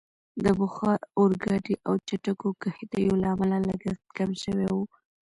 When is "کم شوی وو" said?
4.17-4.85